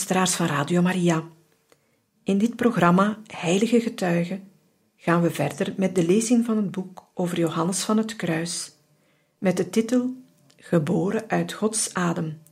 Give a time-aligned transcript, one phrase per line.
[0.00, 1.28] Luisteraars van Radio Maria,
[2.24, 4.50] in dit programma Heilige Getuigen
[4.96, 8.72] gaan we verder met de lezing van het boek over Johannes van het Kruis,
[9.38, 10.14] met de titel
[10.56, 12.42] Geboren uit Gods adem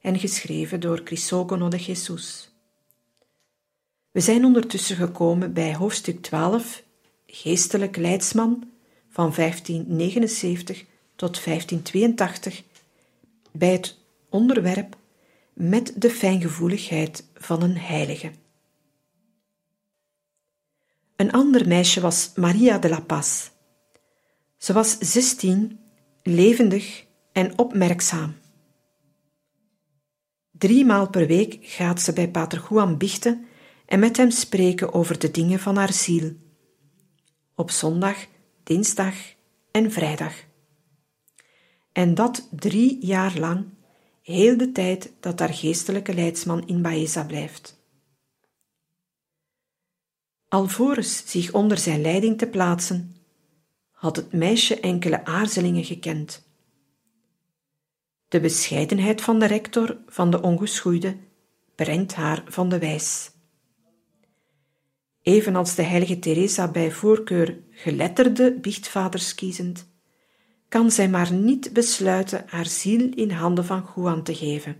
[0.00, 2.54] en geschreven door Crisogono de Jesus.
[4.10, 6.82] We zijn ondertussen gekomen bij hoofdstuk 12,
[7.26, 8.70] Geestelijk Leidsman
[9.08, 10.84] van 1579
[11.16, 12.62] tot 1582,
[13.52, 14.96] bij het onderwerp
[15.58, 18.30] met de fijngevoeligheid van een heilige.
[21.16, 23.50] Een ander meisje was Maria de la Paz.
[24.56, 25.80] Ze was zestien,
[26.22, 28.34] levendig en opmerkzaam.
[30.50, 33.46] Driemaal per week gaat ze bij Pater Juan biechten
[33.86, 36.32] en met hem spreken over de dingen van haar ziel.
[37.54, 38.26] Op zondag,
[38.62, 39.14] dinsdag
[39.70, 40.34] en vrijdag.
[41.92, 43.76] En dat drie jaar lang
[44.28, 47.76] heel de tijd dat haar geestelijke leidsman in Baeza blijft.
[50.48, 53.16] Alvorens zich onder zijn leiding te plaatsen,
[53.90, 56.46] had het meisje enkele aarzelingen gekend.
[58.28, 61.16] De bescheidenheid van de rector van de ongeschoeide
[61.74, 63.30] brengt haar van de wijs.
[65.22, 69.87] Evenals de heilige Teresa bij voorkeur geletterde biechtvaders kiezend,
[70.68, 74.76] kan zij maar niet besluiten haar ziel in handen van Juan te geven,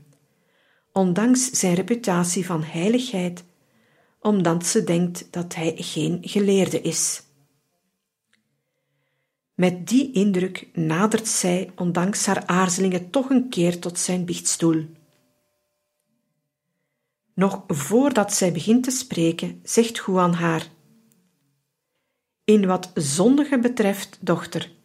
[0.93, 3.45] ondanks zijn reputatie van heiligheid,
[4.21, 7.23] omdat ze denkt dat hij geen geleerde is.
[9.55, 14.87] Met die indruk nadert zij, ondanks haar aarzelingen, toch een keer tot zijn biechtstoel.
[17.35, 20.69] Nog voordat zij begint te spreken, zegt Juan haar:
[22.45, 24.78] In wat zondige betreft, dochter,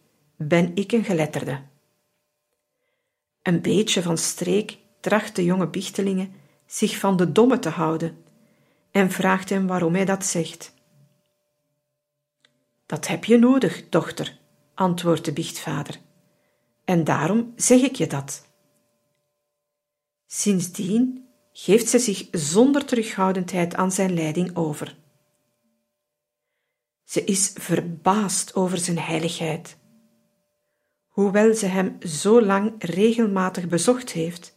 [0.48, 1.62] ben ik een geletterde.
[3.42, 6.32] Een beetje van streek tracht de jonge bichtelingen
[6.66, 8.24] zich van de domme te houden
[8.90, 10.74] en vraagt hem waarom hij dat zegt.
[12.86, 14.38] Dat heb je nodig, dochter,
[14.74, 16.00] antwoordt de biechtvader,
[16.84, 18.46] en daarom zeg ik je dat.
[20.26, 24.96] Sindsdien geeft ze zich zonder terughoudendheid aan zijn leiding over.
[27.04, 29.76] Ze is verbaasd over zijn heiligheid
[31.14, 34.56] Hoewel ze hem zo lang regelmatig bezocht heeft,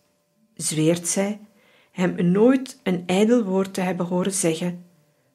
[0.56, 1.40] zweert zij
[1.92, 4.86] hem nooit een ijdel woord te hebben horen zeggen,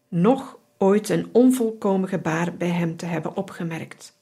[0.08, 4.20] noch ooit een onvolkomen gebaar bij hem te hebben opgemerkt.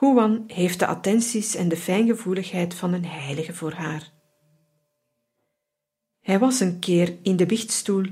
[0.00, 4.12] Juan heeft de attenties en de fijngevoeligheid van een heilige voor haar.
[6.20, 8.06] Hij was een keer in de biechtstoel,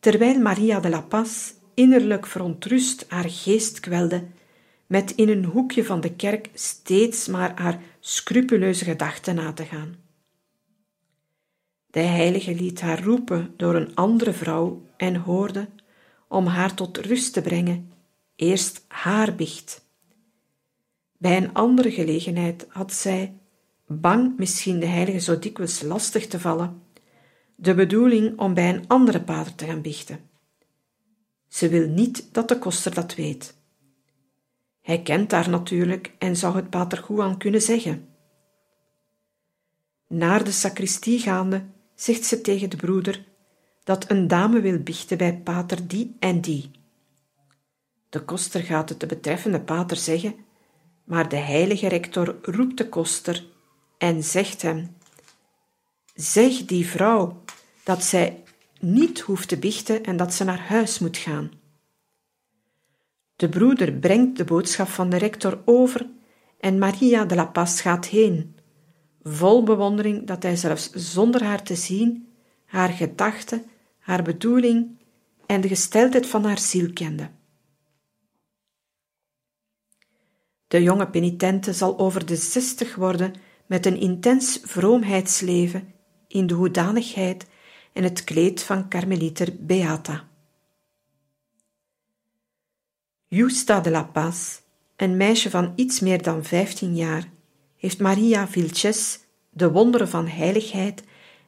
[0.00, 4.36] terwijl Maria de la Paz innerlijk verontrust haar geest kwelde
[4.88, 9.96] met in een hoekje van de kerk steeds maar haar scrupuleuze gedachten na te gaan.
[11.86, 15.68] De heilige liet haar roepen door een andere vrouw en hoorde,
[16.28, 17.92] om haar tot rust te brengen,
[18.36, 19.86] eerst haar biecht.
[21.18, 23.34] Bij een andere gelegenheid had zij,
[23.86, 26.82] bang misschien de heilige zo dikwijls lastig te vallen,
[27.54, 30.20] de bedoeling om bij een andere pater te gaan biechten.
[31.48, 33.57] Ze wil niet dat de koster dat weet.
[34.88, 38.08] Hij kent haar natuurlijk en zou het pater Juan kunnen zeggen.
[40.06, 43.24] Naar de sacristie gaande zegt ze tegen de broeder
[43.84, 46.70] dat een dame wil biechten bij pater die en die.
[48.08, 50.34] De koster gaat het de betreffende pater zeggen,
[51.04, 53.46] maar de heilige rector roept de koster
[53.98, 54.96] en zegt hem:
[56.14, 57.42] Zeg die vrouw
[57.84, 58.42] dat zij
[58.80, 61.57] niet hoeft te biechten en dat ze naar huis moet gaan.
[63.38, 66.06] De broeder brengt de boodschap van de rector over
[66.60, 68.56] en Maria de la Paz gaat heen,
[69.22, 72.28] vol bewondering dat hij zelfs zonder haar te zien
[72.64, 73.64] haar gedachten,
[73.98, 74.98] haar bedoeling
[75.46, 77.30] en de gesteldheid van haar ziel kende.
[80.66, 83.34] De jonge penitente zal over de zestig worden
[83.66, 85.94] met een intens vroomheidsleven
[86.26, 87.46] in de hoedanigheid
[87.92, 90.27] en het kleed van karmelieter Beata.
[93.30, 94.60] Justa de la Paz,
[94.96, 97.30] een meisje van iets meer dan vijftien jaar,
[97.76, 99.20] heeft Maria Vilches
[99.50, 101.04] de wonderen van heiligheid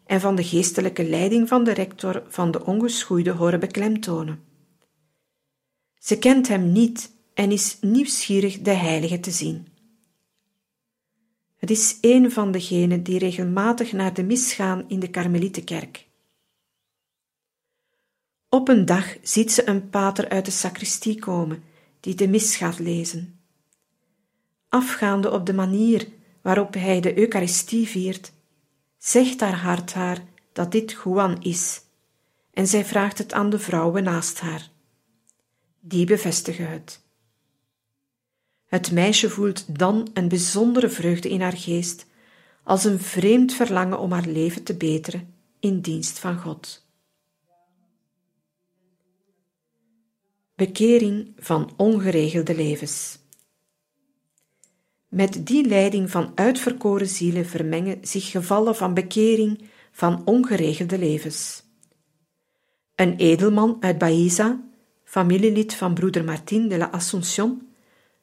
[0.06, 4.43] en van de geestelijke leiding van de rector van de ongeschoeide horen beklemtonen.
[5.99, 9.67] Ze kent hem niet en is nieuwsgierig de heilige te zien.
[11.56, 16.09] Het is een van degenen die regelmatig naar de mis gaan in de Karmelietenkerk.
[18.49, 21.69] Op een dag ziet ze een pater uit de sacristie komen
[22.00, 23.41] die de mis gaat lezen.
[24.69, 26.08] Afgaande op de manier
[26.43, 28.32] waarop hij de Eucharistie viert,
[28.99, 31.81] zegt haar hart haar dat dit Juan is,
[32.52, 34.70] en zij vraagt het aan de vrouwen naast haar.
[35.81, 37.00] Die bevestigen het.
[38.67, 42.06] Het meisje voelt dan een bijzondere vreugde in haar geest,
[42.62, 46.88] als een vreemd verlangen om haar leven te beteren in dienst van God.
[50.61, 53.19] Bekering van ongeregelde levens.
[55.09, 61.62] Met die leiding van uitverkoren zielen vermengen zich gevallen van bekering van ongeregelde levens.
[62.95, 64.61] Een edelman uit Baeza,
[65.05, 67.69] familielid van broeder Martin de la Ascension,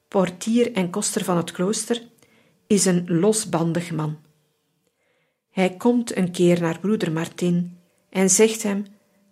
[0.08, 2.08] portier en koster van het klooster,
[2.68, 4.18] is een losbandig man.
[5.50, 7.78] Hij komt een keer naar broeder Martin
[8.10, 8.86] en zegt hem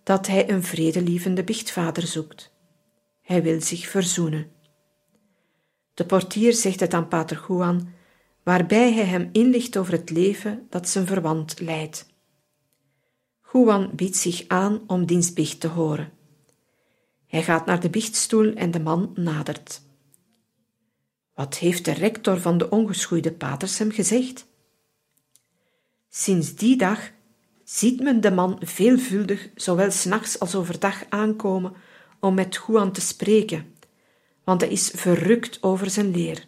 [0.04, 2.54] dat hij een vredelievende biechtvader zoekt.
[3.26, 4.52] Hij wil zich verzoenen.
[5.94, 7.94] De portier zegt het aan pater Juan,
[8.44, 12.08] waarbij hij hem inlicht over het leven dat zijn verwant leidt.
[13.54, 16.12] Juan biedt zich aan om diens biecht te horen.
[17.28, 19.82] Hij gaat naar de biechtstoel en de man nadert.
[21.34, 24.48] Wat heeft de rector van de ongeschoeide paters hem gezegd?
[26.10, 27.12] Sinds die dag
[27.64, 31.74] ziet men de man veelvuldig, zowel s'nachts als overdag, aankomen
[32.20, 33.74] om met Juan te spreken,
[34.44, 36.48] want hij is verrukt over zijn leer.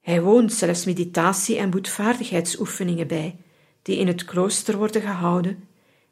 [0.00, 3.36] Hij woont zelfs meditatie- en boetvaardigheidsoefeningen bij,
[3.82, 5.68] die in het klooster worden gehouden,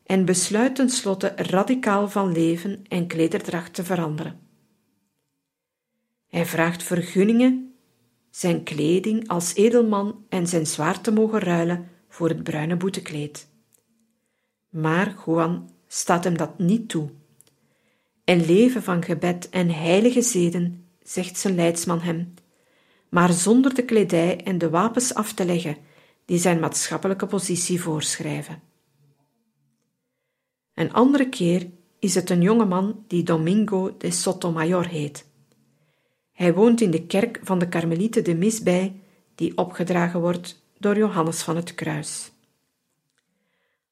[0.06, 4.40] en besluit tenslotte radicaal van leven en klederdracht te veranderen.
[6.28, 7.74] Hij vraagt vergunningen
[8.30, 13.48] zijn kleding als edelman en zijn zwaard te mogen ruilen voor het bruine boetekleed.
[14.68, 17.10] Maar Juan staat hem dat niet toe.
[18.30, 22.34] En leven van gebed en heilige zeden, zegt zijn leidsman hem,
[23.08, 25.76] maar zonder de kledij en de wapens af te leggen
[26.24, 28.62] die zijn maatschappelijke positie voorschrijven.
[30.74, 35.26] Een andere keer is het een jonge man die Domingo de Sotomayor heet.
[36.32, 39.00] Hij woont in de kerk van de Karmelieten de Mis bij,
[39.34, 42.32] die opgedragen wordt door Johannes van het Kruis.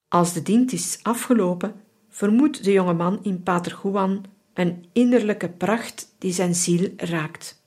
[0.09, 1.83] Als de dienst is afgelopen,
[2.19, 4.25] vermoedt de jonge man in Pater Juan
[4.55, 7.63] een innerlijke pracht die zijn ziel raakt.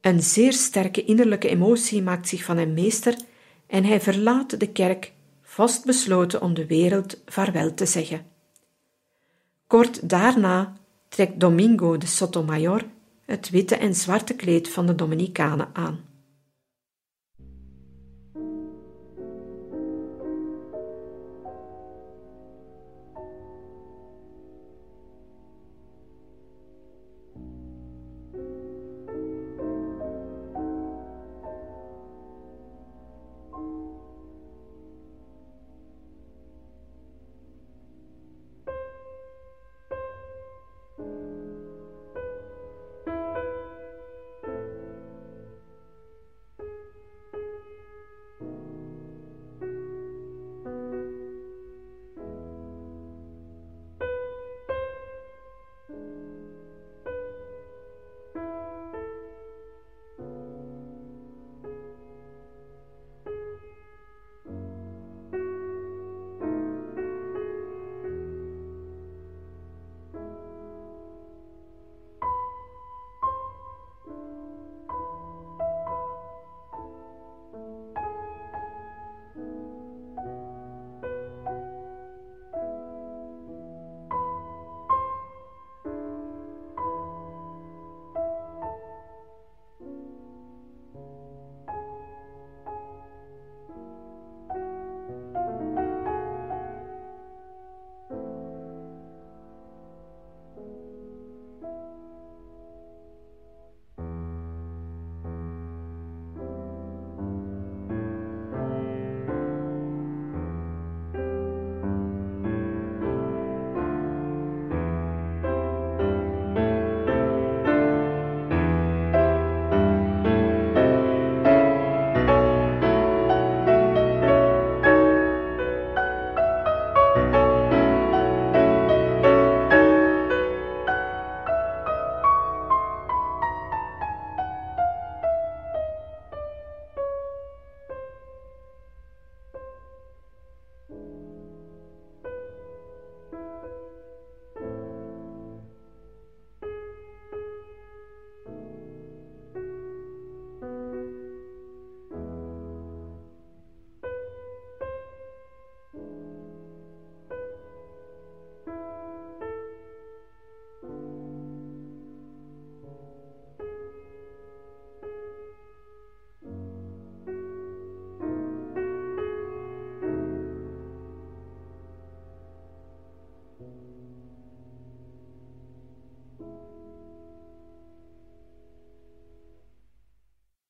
[0.00, 3.16] Een zeer sterke innerlijke emotie maakt zich van hem meester
[3.66, 8.26] en hij verlaat de kerk vastbesloten om de wereld vaarwel te zeggen.
[9.66, 10.76] Kort daarna
[11.08, 12.84] trekt Domingo de Sotomayor
[13.24, 16.07] het witte en zwarte kleed van de Dominicanen aan.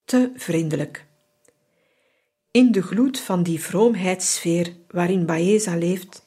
[0.09, 1.07] Te vriendelijk.
[2.51, 6.27] In de gloed van die vroomheidssfeer waarin Baeza leeft,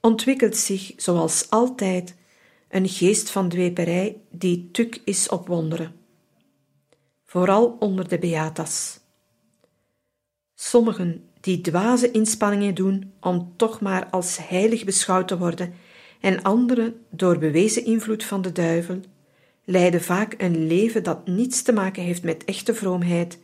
[0.00, 2.14] ontwikkelt zich, zoals altijd,
[2.68, 5.94] een geest van dweperij die tuk is op wonderen.
[7.24, 9.00] Vooral onder de beatas.
[10.54, 15.74] Sommigen die dwaze inspanningen doen om toch maar als heilig beschouwd te worden,
[16.20, 19.00] en anderen, door bewezen invloed van de duivel,
[19.66, 23.38] leiden vaak een leven dat niets te maken heeft met echte vroomheid,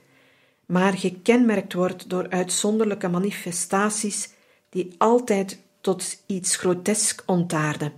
[0.66, 4.30] maar gekenmerkt wordt door uitzonderlijke manifestaties
[4.68, 7.92] die altijd tot iets grotesk ontaarden.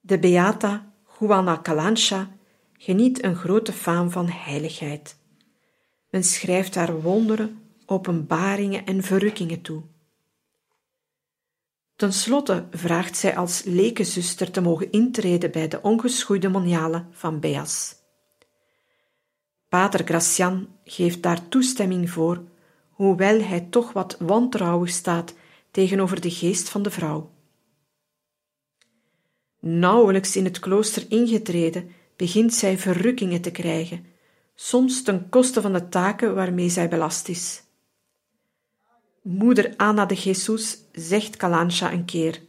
[0.00, 2.30] De Beata Juana Calancha
[2.72, 5.16] geniet een grote faam van heiligheid.
[6.10, 9.82] Men schrijft haar wonderen, openbaringen en verrukkingen toe.
[11.96, 17.94] Ten slotte vraagt zij als lekenzuster te mogen intreden bij de ongeschoeide moniale van Beas.
[19.68, 22.42] Pater Gracian geeft daar toestemming voor,
[22.90, 25.34] hoewel hij toch wat wantrouwig staat
[25.70, 27.32] tegenover de geest van de vrouw.
[29.60, 34.06] Nauwelijks in het klooster ingetreden, begint zij verrukkingen te krijgen,
[34.54, 37.63] soms ten koste van de taken waarmee zij belast is.
[39.24, 42.42] Moeder Anna de Jesus zegt Calancha een keer: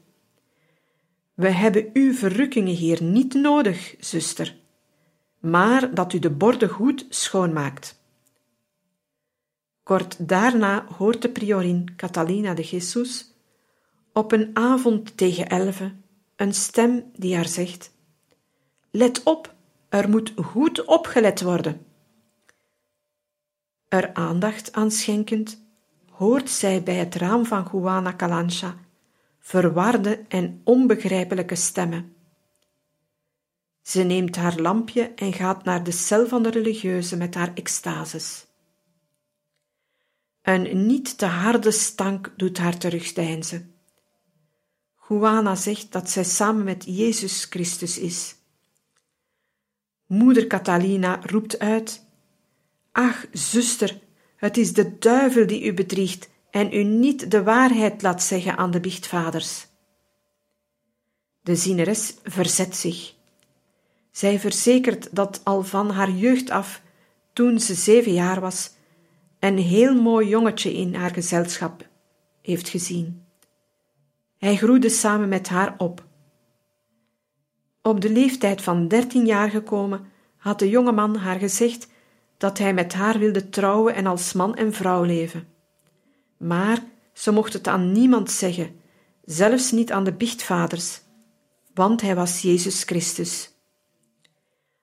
[1.34, 4.58] We hebben uw verrukkingen hier niet nodig, zuster,
[5.40, 8.02] maar dat u de borden goed schoonmaakt.
[9.84, 13.34] Kort daarna hoort de priorin Catalina de Jesus
[14.14, 16.04] op een avond tegen elven
[16.36, 17.92] een stem die haar zegt:
[18.92, 19.54] Let op,
[19.90, 21.86] er moet goed opgelet worden.
[23.88, 25.65] Er aandacht aan schenkend,
[26.18, 28.76] hoort zij bij het raam van Juana Calancha
[29.40, 32.16] verwarde en onbegrijpelijke stemmen.
[33.82, 38.46] Ze neemt haar lampje en gaat naar de cel van de religieuze met haar extases.
[40.42, 43.76] Een niet te harde stank doet haar terugdeinzen.
[45.08, 48.36] Juana zegt dat zij samen met Jezus Christus is.
[50.06, 52.06] Moeder Catalina roept uit:
[52.92, 54.00] Ach, zuster,
[54.36, 58.72] het is de duivel die u bedriegt en u niet de waarheid laat zeggen aan
[58.72, 59.68] de biechtvaders.
[61.42, 63.14] De zieneres verzet zich.
[64.12, 66.82] Zij verzekert dat al van haar jeugd af,
[67.34, 68.72] toen ze zeven jaar was,
[69.40, 71.88] een heel mooi jongetje in haar gezelschap
[72.42, 73.26] heeft gezien.
[74.38, 76.04] Hij groeide samen met haar op.
[77.82, 80.06] Op de leeftijd van dertien jaar gekomen,
[80.38, 81.88] had de jonge man haar gezegd
[82.38, 85.48] dat hij met haar wilde trouwen en als man en vrouw leven.
[86.38, 88.80] Maar ze mocht het aan niemand zeggen,
[89.26, 91.02] zelfs niet aan de biechtvaders,
[91.74, 93.54] want hij was Jezus Christus.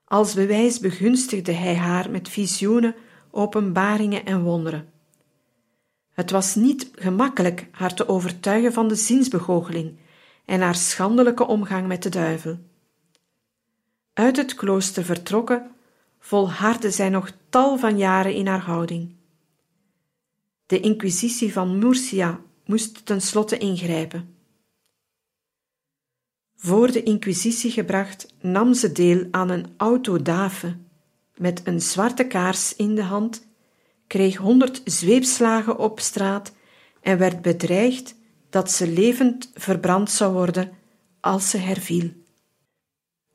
[0.04, 2.94] Als bewijs begunstigde hij haar met visioenen,
[3.30, 4.92] openbaringen en wonderen.
[6.12, 9.98] Het was niet gemakkelijk haar te overtuigen van de zinsbegoocheling
[10.44, 12.58] en haar schandelijke omgang met de duivel.
[14.12, 15.70] Uit het klooster vertrokken,
[16.24, 19.14] volhardde zij nog tal van jaren in haar houding.
[20.66, 24.34] De inquisitie van Murcia moest tenslotte ingrijpen.
[26.56, 30.76] Voor de inquisitie gebracht nam ze deel aan een autodave
[31.36, 33.46] met een zwarte kaars in de hand,
[34.06, 36.52] kreeg honderd zweepslagen op straat
[37.00, 38.14] en werd bedreigd
[38.50, 40.72] dat ze levend verbrand zou worden
[41.20, 42.21] als ze herviel.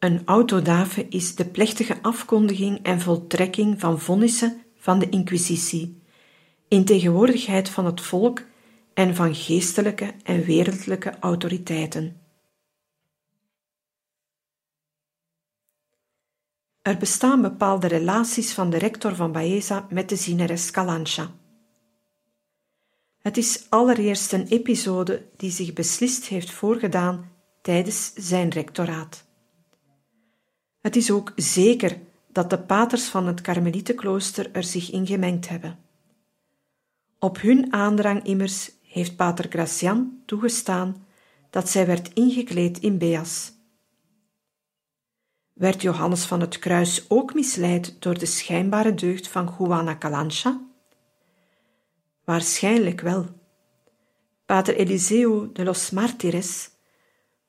[0.08, 6.02] Een autodave is de plechtige afkondiging en voltrekking van vonnissen van de Inquisitie,
[6.68, 8.44] in tegenwoordigheid van het volk
[8.94, 12.22] en van geestelijke en wereldlijke autoriteiten.
[16.82, 21.32] Er bestaan bepaalde relaties van de rector van Baeza met de zieneres Calancha.
[23.18, 29.27] Het is allereerst een episode die zich beslist heeft voorgedaan tijdens zijn rectoraat.
[30.88, 32.00] Het is ook zeker
[32.32, 35.80] dat de paters van het Karmelietenklooster er zich in gemengd hebben.
[37.20, 41.06] Op hun aandrang immers heeft pater Gracian toegestaan
[41.50, 43.52] dat zij werd ingekleed in Beas.
[45.54, 50.62] Werd Johannes van het Kruis ook misleid door de schijnbare deugd van Juana Calancha?
[52.24, 53.26] Waarschijnlijk wel.
[54.46, 56.70] Pater Eliseo de los Martires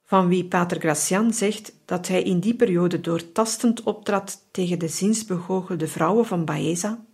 [0.08, 5.88] van wie Pater Gracian zegt dat hij in die periode doortastend optrad tegen de zinsbegoochelde
[5.88, 7.04] vrouwen van Baeza,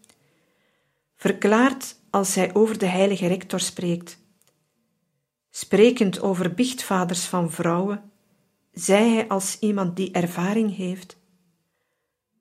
[1.16, 4.18] verklaart als hij over de heilige rector spreekt.
[5.50, 8.10] Sprekend over biechtvaders van vrouwen,
[8.72, 11.16] zei hij als iemand die ervaring heeft: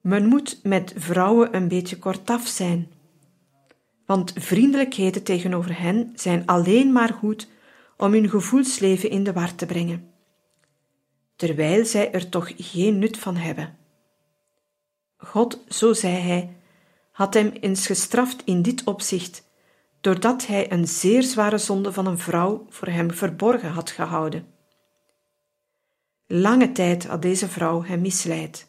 [0.01, 2.91] Men moet met vrouwen een beetje kortaf zijn,
[4.05, 7.47] want vriendelijkheden tegenover hen zijn alleen maar goed
[7.97, 10.12] om hun gevoelsleven in de war te brengen,
[11.43, 13.77] terwijl zij er toch geen nut van hebben.
[15.17, 16.55] God, zo zei hij,
[17.11, 19.43] had hem eens gestraft in dit opzicht,
[20.01, 24.47] doordat hij een zeer zware zonde van een vrouw voor hem verborgen had gehouden.
[26.27, 28.67] Lange tijd had deze vrouw hem misleid.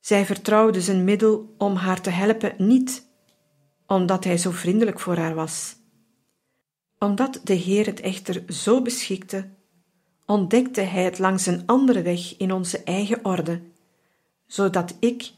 [0.00, 3.06] Zij vertrouwde zijn middel om haar te helpen niet
[3.86, 5.76] omdat hij zo vriendelijk voor haar was.
[6.98, 9.60] Omdat de Heer het echter zo beschikte,
[10.26, 13.60] ontdekte hij het langs een andere weg in onze eigen orde,
[14.46, 15.30] zodat ik,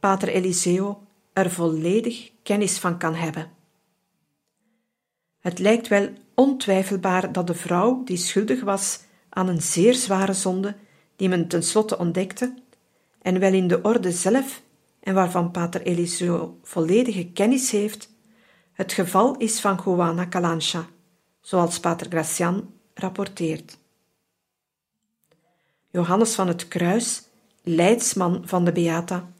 [0.00, 3.50] Pater Eliseo, er volledig kennis van kan hebben.
[5.40, 10.76] Het lijkt wel ontwijfelbaar dat de vrouw die schuldig was aan een zeer zware zonde,
[11.16, 12.54] die men tenslotte ontdekte,
[13.22, 14.62] en wel in de orde zelf
[15.00, 18.10] en waarvan Pater Eliseo volledige kennis heeft,
[18.72, 20.86] het geval is van Juana Calancha,
[21.40, 23.78] zoals Pater Gracian rapporteert.
[25.92, 27.22] Johannes van het Kruis,
[27.62, 29.32] leidsman van de Beata,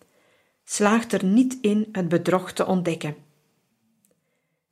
[0.64, 3.16] slaagt er niet in het bedrog te ontdekken.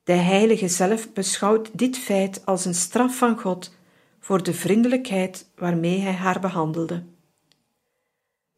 [0.05, 3.75] De heilige zelf beschouwt dit feit als een straf van God
[4.19, 7.03] voor de vriendelijkheid waarmee hij haar behandelde.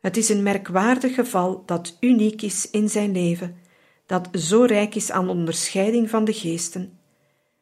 [0.00, 3.56] Het is een merkwaardig geval dat uniek is in zijn leven,
[4.06, 6.98] dat zo rijk is aan onderscheiding van de geesten,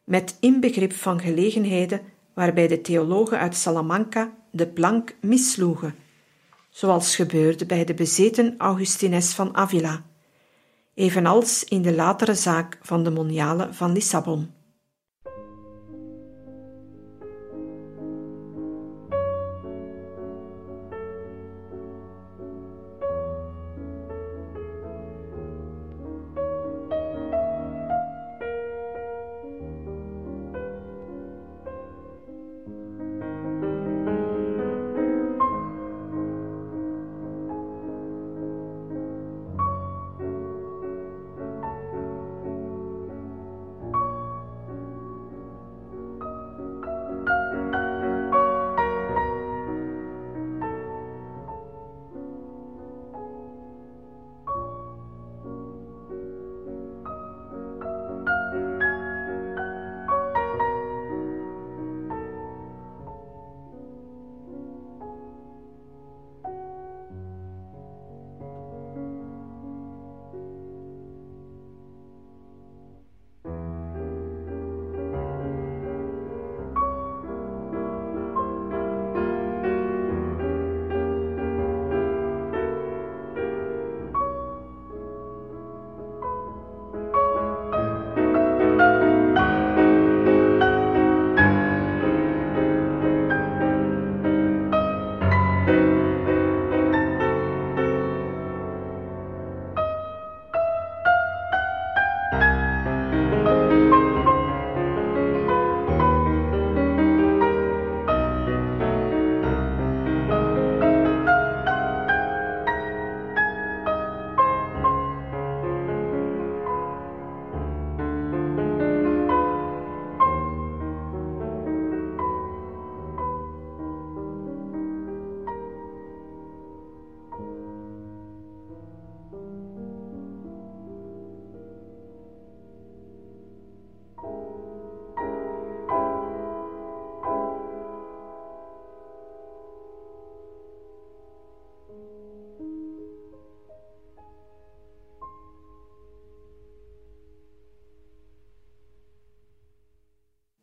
[0.03, 2.01] met inbegrip van gelegenheden
[2.33, 5.95] waarbij de theologen uit Salamanca de plank missloegen,
[6.69, 10.05] zoals gebeurde bij de bezeten Augustines van Avila,
[10.93, 14.60] evenals in de latere zaak van de moniale van Lissabon.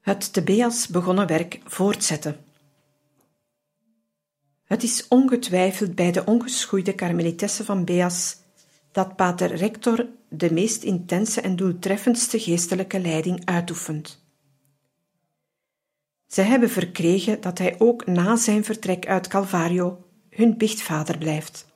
[0.08, 2.36] Het te Beas begonnen werk voortzetten.
[4.64, 8.36] Het is ongetwijfeld bij de ongeschoeide karmelitessen van Beas
[8.92, 14.26] dat pater Rector de meest intense en doeltreffendste geestelijke leiding uitoefent.
[16.26, 21.66] Zij hebben verkregen dat hij ook na zijn vertrek uit Calvario hun biechtvader blijft.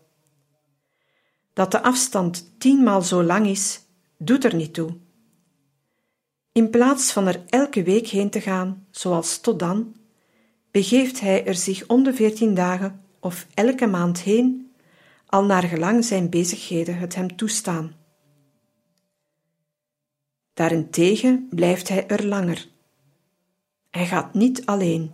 [1.52, 3.80] Dat de afstand tienmaal zo lang is,
[4.18, 4.96] doet er niet toe.
[6.52, 9.96] In plaats van er elke week heen te gaan, zoals tot dan,
[10.70, 14.72] begeeft hij er zich om de veertien dagen of elke maand heen,
[15.26, 17.94] al naar gelang zijn bezigheden het hem toestaan.
[20.54, 22.68] Daarentegen blijft hij er langer.
[23.90, 25.12] Hij gaat niet alleen.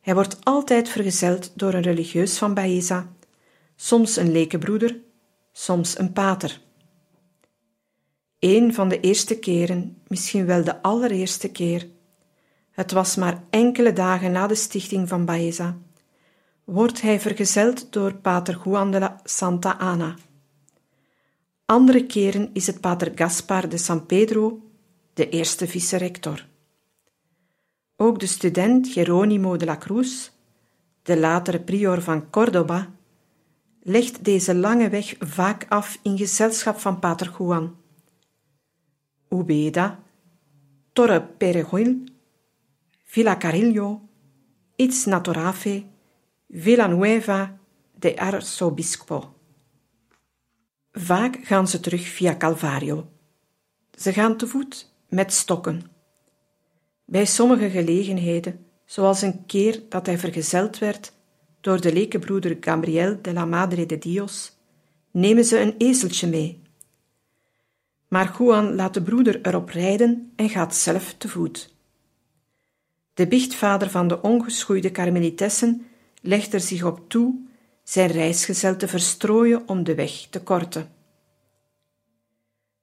[0.00, 3.12] Hij wordt altijd vergezeld door een religieus van Baeza,
[3.76, 5.00] soms een lekenbroeder,
[5.52, 6.60] soms een pater.
[8.42, 11.88] Een van de eerste keren, misschien wel de allereerste keer,
[12.70, 15.78] het was maar enkele dagen na de stichting van Baeza,
[16.64, 20.14] wordt hij vergezeld door pater Juan de la Santa Ana.
[21.64, 24.60] Andere keren is het pater Gaspar de San Pedro,
[25.14, 26.46] de eerste vice-rector.
[27.96, 30.30] Ook de student Geronimo de la Cruz,
[31.02, 32.90] de latere prior van Córdoba,
[33.82, 37.80] legt deze lange weg vaak af in gezelschap van pater Juan.
[39.32, 40.02] Ubeda,
[40.92, 42.04] Torre Perejil,
[43.04, 44.00] Villa Carillo,
[44.76, 45.84] Itz Natorafe,
[46.50, 47.58] Villanueva
[47.98, 49.34] de Arzobispo.
[50.92, 53.08] Vaak gaan ze terug via Calvario.
[53.98, 55.82] Ze gaan te voet met stokken.
[57.04, 61.12] Bij sommige gelegenheden, zoals een keer dat hij vergezeld werd
[61.60, 64.56] door de lekenbroeder Gabriel de la Madre de Dios,
[65.10, 66.61] nemen ze een ezeltje mee.
[68.12, 71.74] Maar Juan laat de broeder erop rijden en gaat zelf te voet.
[73.14, 75.86] De biechtvader van de ongeschoeide karmelitessen
[76.20, 77.48] legt er zich op toe
[77.82, 80.92] zijn reisgezel te verstrooien om de weg te korten.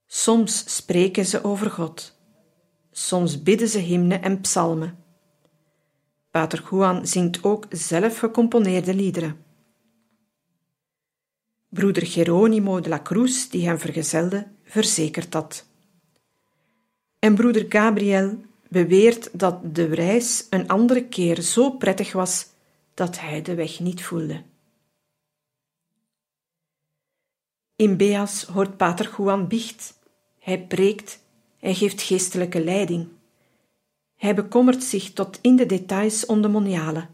[0.05, 2.15] Soms spreken ze over God,
[2.91, 4.97] soms bidden ze hymnen en psalmen.
[6.31, 9.45] Pater Juan zingt ook zelf gecomponeerde liederen.
[11.69, 15.65] Broeder Geronimo de la Cruz, die hem vergezelde, verzekert dat.
[17.19, 22.47] En broeder Gabriel beweert dat de reis een andere keer zo prettig was
[22.93, 24.43] dat hij de weg niet voelde.
[27.75, 29.99] In Beas hoort Pater Juan biecht.
[30.39, 31.19] Hij preekt,
[31.57, 33.07] hij geeft geestelijke leiding.
[34.15, 37.09] Hij bekommert zich tot in de details om de monialen.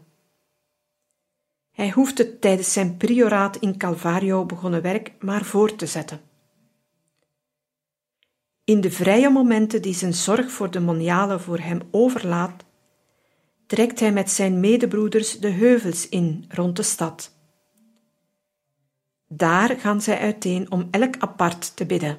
[1.70, 6.25] Hij hoeft het tijdens zijn prioraat in Calvario begonnen werk maar voor te zetten.
[8.66, 12.64] In de vrije momenten die zijn zorg voor de monialen voor hem overlaat,
[13.66, 17.34] trekt hij met zijn medebroeders de heuvels in rond de stad.
[19.28, 22.18] Daar gaan zij uiteen om elk apart te bidden.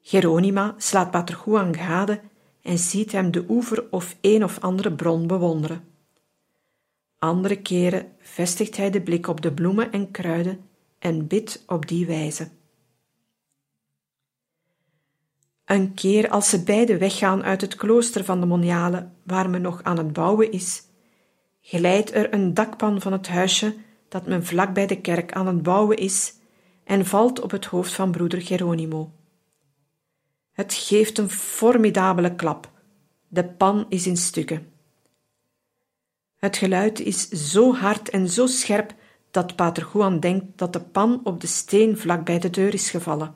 [0.00, 2.20] Geronima slaat Pater Juan gade
[2.62, 5.84] en ziet hem de oever of een of andere bron bewonderen.
[7.18, 10.68] Andere keren vestigt hij de blik op de bloemen en kruiden
[10.98, 12.48] en bidt op die wijze.
[15.64, 19.82] Een keer als ze beiden weggaan uit het klooster van de Monialen, waar men nog
[19.82, 20.82] aan het bouwen is,
[21.60, 23.74] glijdt er een dakpan van het huisje
[24.08, 26.34] dat men vlak bij de kerk aan het bouwen is
[26.84, 29.12] en valt op het hoofd van broeder Geronimo.
[30.52, 32.70] Het geeft een formidabele klap.
[33.28, 34.72] De pan is in stukken.
[36.36, 38.94] Het geluid is zo hard en zo scherp
[39.30, 42.90] dat pater Juan denkt dat de pan op de steen vlak bij de deur is
[42.90, 43.34] gevallen.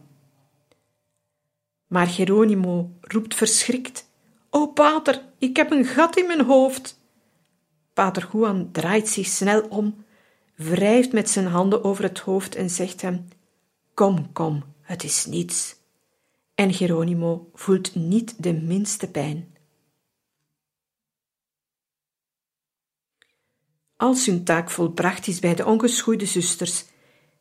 [1.87, 4.11] Maar Geronimo roept verschrikt:
[4.51, 7.01] O pater, ik heb een gat in mijn hoofd.
[7.93, 10.05] Pater Juan draait zich snel om,
[10.55, 13.29] wrijft met zijn handen over het hoofd en zegt hem:
[13.95, 15.77] Kom, kom, het is niets.
[16.55, 19.55] En Geronimo voelt niet de minste pijn.
[23.97, 26.85] Als hun taak volbracht is bij de ongeschoeide zusters,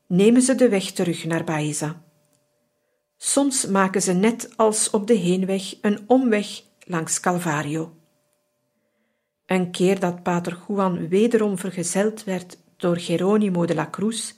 [0.08, 2.04] nemen ze de weg terug naar Baeza.
[3.18, 7.94] Soms maken ze net als op de heenweg een omweg langs Calvario.
[9.46, 14.34] Een keer dat Pater Juan wederom vergezeld werd door Geronimo de la Cruz,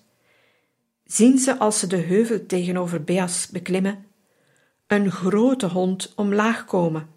[1.05, 4.05] zien ze als ze de heuvel tegenover Beas beklimmen,
[4.87, 7.09] een grote hond omlaag komen,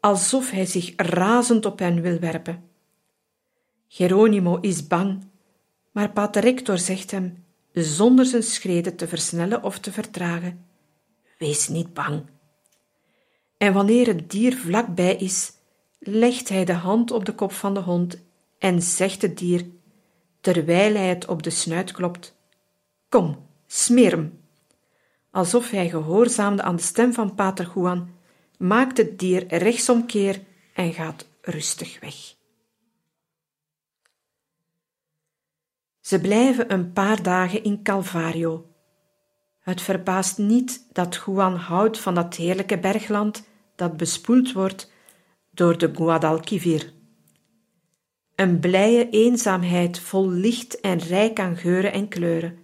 [0.00, 2.62] alsof hij zich razend op hen wil werpen.
[3.88, 5.24] Geronimo is bang,
[5.90, 10.66] maar Pater Rector zegt hem, zonder zijn schreden te versnellen of te vertragen,
[11.42, 12.22] Wees niet bang.
[13.56, 15.52] En wanneer het dier vlakbij is,
[15.98, 18.22] legt hij de hand op de kop van de hond
[18.58, 19.66] en zegt het dier,
[20.40, 22.36] terwijl hij het op de snuit klopt:
[23.08, 24.40] Kom, smeer hem.
[25.30, 28.10] Alsof hij gehoorzaamde aan de stem van Pater Juan,
[28.58, 30.42] maakt het dier rechtsomkeer
[30.74, 32.34] en gaat rustig weg.
[36.00, 38.71] Ze blijven een paar dagen in Calvario,
[39.62, 44.92] het verbaast niet dat Juan houdt van dat heerlijke bergland dat bespoeld wordt
[45.50, 46.92] door de Guadalquivir.
[48.34, 52.58] Een blije eenzaamheid vol licht en rijk aan geuren en kleuren,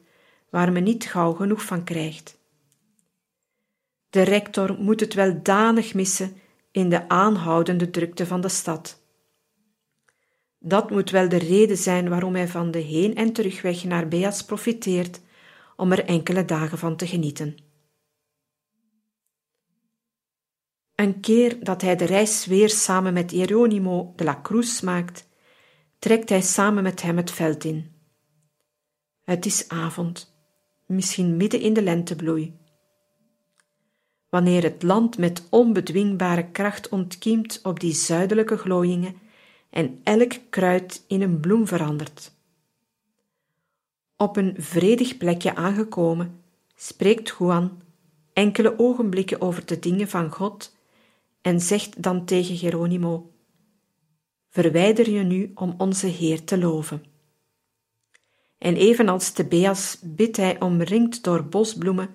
[0.51, 2.39] waar men niet gauw genoeg van krijgt.
[4.11, 6.37] De rector moet het wel danig missen
[6.71, 9.03] in de aanhoudende drukte van de stad.
[10.59, 14.45] Dat moet wel de reden zijn waarom hij van de heen- en terugweg naar Beas
[14.45, 15.21] profiteert
[15.79, 17.57] om er enkele dagen van te genieten.
[20.95, 25.29] Een keer dat hij de reis weer samen met Hieronimo de la Cruz maakt,
[25.99, 27.93] trekt hij samen met hem het veld in.
[29.25, 30.35] Het is avond,
[30.87, 32.57] misschien midden in de lentebloei.
[34.29, 39.17] Wanneer het land met onbedwingbare kracht ontkiemt op die zuidelijke glooiingen
[39.71, 42.38] en elk kruid in een bloem verandert.
[44.21, 46.41] Op een vredig plekje aangekomen,
[46.75, 47.83] spreekt Juan
[48.33, 50.77] enkele ogenblikken over de dingen van God
[51.41, 53.31] en zegt dan tegen Geronimo:
[54.49, 57.05] Verwijder je nu om onze Heer te loven.
[58.59, 62.11] En evenals Beas bidt hij omringd door bosbloemen,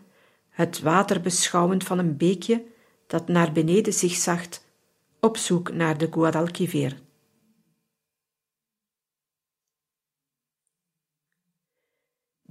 [0.49, 2.63] het water beschouwend van een beekje
[3.07, 4.65] dat naar beneden zich zacht,
[5.19, 7.02] op zoek naar de Guadalquivir.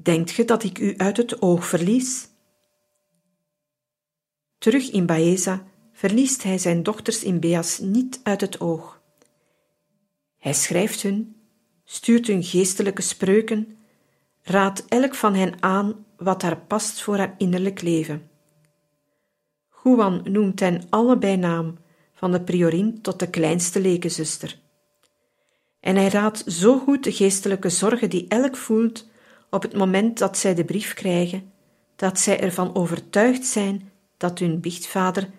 [0.03, 2.29] Denkt ge dat ik u uit het oog verlies?
[4.59, 9.03] Terug in Baeza verliest hij zijn dochters in Beas niet uit het oog.
[10.39, 11.37] Hij schrijft hun,
[11.85, 13.77] stuurt hun geestelijke spreuken,
[14.43, 18.31] raadt elk van hen aan wat haar past voor haar innerlijk leven.
[19.83, 21.79] Juan noemt hen alle bij naam,
[22.15, 24.61] van de priorin tot de kleinste lekenzuster.
[25.81, 29.11] En hij raadt zo goed de geestelijke zorgen die elk voelt
[29.53, 31.53] op het moment dat zij de brief krijgen,
[31.97, 35.31] dat zij ervan overtuigd zijn dat hun biechtvader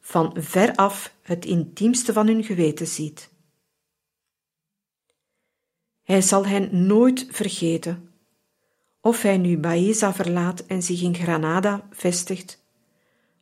[0.00, 3.30] van ver af het intiemste van hun geweten ziet.
[6.02, 8.10] Hij zal hen nooit vergeten,
[9.00, 12.62] of hij nu Baeza verlaat en zich in Granada vestigt,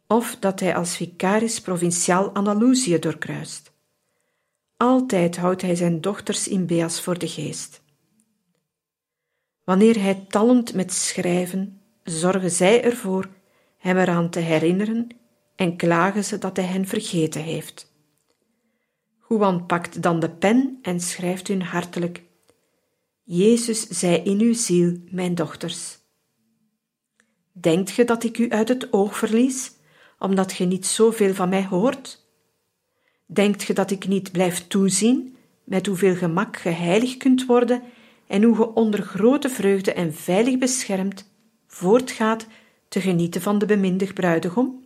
[0.06, 3.72] of dat hij als vicaris provinciaal Andalusië doorkruist.
[4.76, 7.82] Altijd houdt hij zijn dochters in Beas voor de geest.
[9.70, 13.28] Wanneer hij talent met schrijven, zorgen zij ervoor
[13.78, 15.08] hem eraan te herinneren
[15.56, 17.92] en klagen ze dat hij hen vergeten heeft.
[19.28, 22.22] Juan pakt dan de pen en schrijft hun hartelijk:
[23.22, 25.98] Jezus zij in uw ziel, mijn dochters.
[27.52, 29.72] Denkt ge dat ik u uit het oog verlies,
[30.18, 32.26] omdat ge niet zoveel van mij hoort?
[33.26, 37.82] Denkt ge dat ik niet blijf toezien met hoeveel gemak ge heilig kunt worden
[38.30, 41.30] en hoe ge onder grote vreugde en veilig beschermd
[41.66, 42.46] voortgaat
[42.88, 44.84] te genieten van de bemindig bruidegom?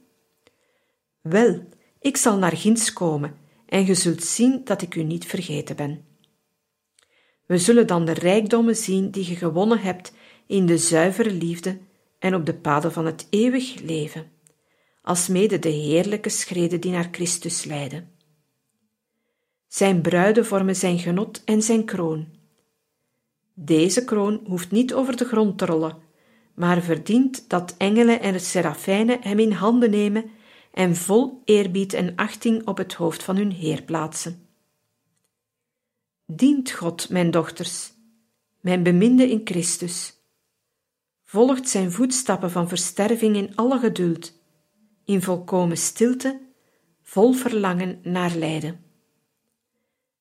[1.21, 1.69] Wel,
[2.01, 6.05] ik zal naar ginds komen en ge zult zien dat ik u niet vergeten ben.
[7.47, 10.13] We zullen dan de rijkdommen zien die je gewonnen hebt
[10.47, 11.79] in de zuivere liefde
[12.19, 14.31] en op de paden van het eeuwig leven,
[15.03, 18.13] alsmede de heerlijke schreden die naar Christus leiden.
[19.69, 22.43] Zijn bruiden vormen zijn genot en zijn kroon.
[23.55, 25.97] Deze kroon hoeft niet over de grond te rollen,
[26.55, 30.31] maar verdient dat engelen en serafijnen hem in handen nemen
[30.73, 34.47] en vol eerbied en achting op het hoofd van hun Heer plaatsen.
[36.27, 37.93] Dient God, mijn dochters,
[38.61, 40.15] mijn beminde in Christus.
[41.25, 44.33] Volgt zijn voetstappen van versterving in alle geduld,
[45.05, 46.41] in volkomen stilte,
[47.03, 48.85] vol verlangen naar lijden.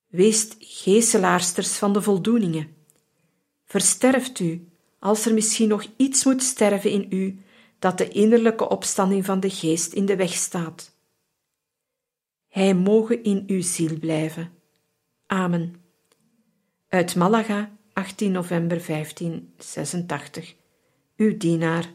[0.07, 2.82] Weest geeselaarsters van de voldoeningen.
[3.73, 4.67] Versterft u,
[4.99, 7.41] als er misschien nog iets moet sterven in u,
[7.79, 10.95] dat de innerlijke opstanding van de geest in de weg staat.
[12.49, 14.51] Hij mogen in uw ziel blijven.
[15.25, 15.75] Amen.
[16.87, 20.55] Uit Malaga, 18 november 1586.
[21.17, 21.89] Uw dienaar,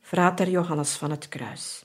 [0.00, 1.84] Frater Johannes van het Kruis.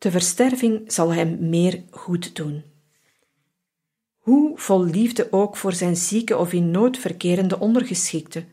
[0.00, 2.62] De versterving zal hem meer goed doen.
[4.18, 8.44] Hoe vol liefde ook voor zijn zieke of in nood verkerende ondergeschikte,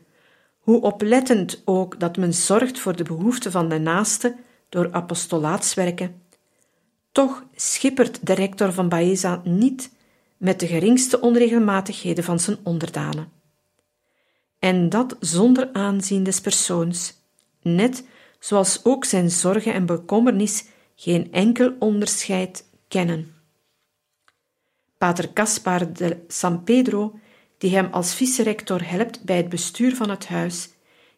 [0.58, 4.36] hoe oplettend ook dat men zorgt voor de behoeften van de naaste
[4.68, 6.22] door apostolaatswerken,
[7.12, 9.90] toch schippert de rector van Baeza niet
[10.36, 13.32] met de geringste onregelmatigheden van zijn onderdanen.
[14.58, 17.14] En dat zonder aanzien des persoons,
[17.62, 18.04] net
[18.38, 20.64] zoals ook zijn zorgen en bekommernis
[21.00, 23.34] geen enkel onderscheid kennen.
[24.96, 27.18] Pater Caspar de San Pedro,
[27.58, 30.68] die hem als vicerector helpt bij het bestuur van het huis,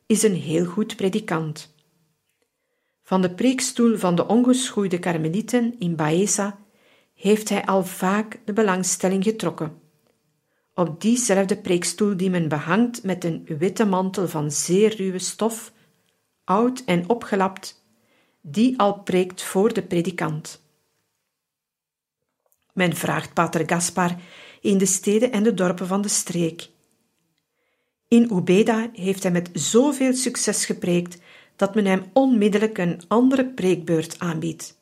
[0.07, 1.75] is een heel goed predikant.
[3.03, 6.59] Van de preekstoel van de ongeschoeide karmelieten in Baeza
[7.15, 9.81] heeft hij al vaak de belangstelling getrokken.
[10.75, 15.73] Op diezelfde preekstoel die men behangt met een witte mantel van zeer ruwe stof,
[16.45, 17.80] oud en opgelapt,
[18.41, 20.63] die al preekt voor de predikant.
[22.73, 24.17] Men vraagt pater Gaspar
[24.61, 26.69] in de steden en de dorpen van de streek.
[28.09, 31.19] In Ubeda heeft hij met zoveel succes gepreekt
[31.57, 34.79] dat men hem onmiddellijk een andere preekbeurt aanbiedt.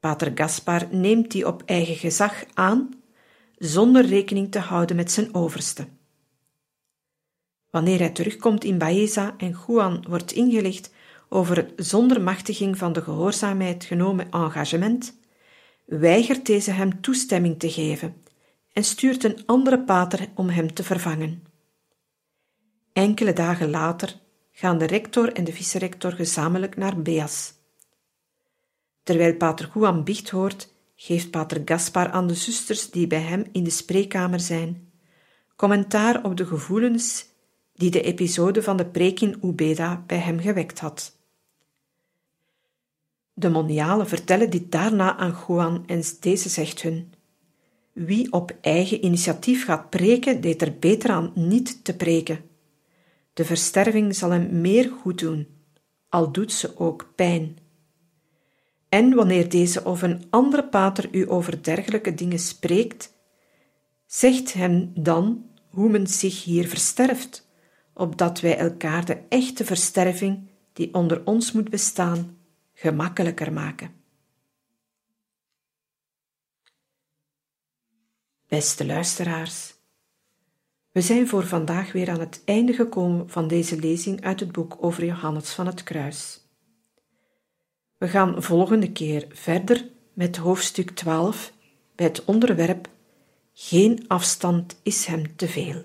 [0.00, 2.90] Pater Gaspar neemt die op eigen gezag aan,
[3.58, 5.88] zonder rekening te houden met zijn overste.
[7.70, 10.90] Wanneer hij terugkomt in Baeza en Juan wordt ingelicht
[11.32, 15.18] over het zonder machtiging van de gehoorzaamheid genomen engagement,
[15.86, 18.14] weigert deze hem toestemming te geven
[18.72, 21.42] en stuurt een andere pater om hem te vervangen.
[22.92, 24.20] Enkele dagen later
[24.52, 27.52] gaan de rector en de vicerector gezamenlijk naar Beas.
[29.02, 33.64] Terwijl pater Juan biecht hoort, geeft pater Gaspar aan de zusters die bij hem in
[33.64, 34.92] de spreekkamer zijn,
[35.56, 37.26] commentaar op de gevoelens
[37.74, 41.19] die de episode van de preek in Ubeda bij hem gewekt had.
[43.40, 47.12] De monialen vertellen dit daarna aan Juan en deze zegt hun:
[47.92, 52.40] Wie op eigen initiatief gaat preken, deed er beter aan niet te preken.
[53.32, 55.48] De versterving zal hem meer goed doen,
[56.08, 57.56] al doet ze ook pijn.
[58.88, 63.12] En wanneer deze of een andere pater u over dergelijke dingen spreekt,
[64.06, 67.48] zegt hem dan hoe men zich hier versterft,
[67.94, 72.38] opdat wij elkaar de echte versterving die onder ons moet bestaan,
[72.80, 73.94] gemakkelijker maken.
[78.48, 79.74] Beste luisteraars,
[80.92, 84.76] we zijn voor vandaag weer aan het einde gekomen van deze lezing uit het boek
[84.80, 86.40] over Johannes van het Kruis.
[87.96, 91.52] We gaan volgende keer verder met hoofdstuk 12
[91.94, 92.88] bij het onderwerp
[93.52, 95.84] Geen afstand is hem te veel.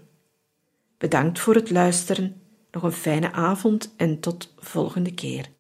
[0.98, 2.42] Bedankt voor het luisteren,
[2.72, 5.55] nog een fijne avond en tot volgende keer.